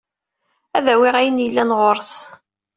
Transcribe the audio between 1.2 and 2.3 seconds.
yellan ɣur-s.